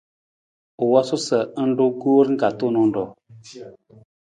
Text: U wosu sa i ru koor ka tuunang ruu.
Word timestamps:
U 0.83 0.85
wosu 0.91 1.15
sa 1.25 1.39
i 1.61 1.63
ru 1.77 1.87
koor 2.01 2.27
ka 2.39 2.47
tuunang 2.57 2.91
ruu. 2.95 3.09